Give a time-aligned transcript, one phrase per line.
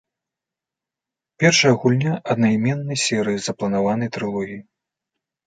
[1.43, 4.59] Першая гульня аднайменнай серыі з запланаванай трылогіі.